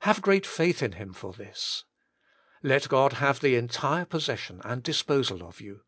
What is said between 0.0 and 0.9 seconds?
Have great faith